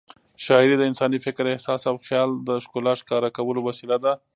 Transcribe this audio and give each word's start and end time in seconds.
شاعري 0.45 0.75
د 0.77 0.83
انساني 0.89 1.19
فکر، 1.25 1.43
احساس 1.49 1.81
او 1.89 1.95
خیال 2.07 2.29
د 2.47 2.49
ښکلا 2.63 2.93
ښکاره 3.01 3.29
کولو 3.37 3.59
وسیله 3.67 3.97
ده. 4.03 4.13